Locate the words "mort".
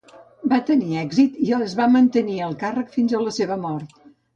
3.69-4.01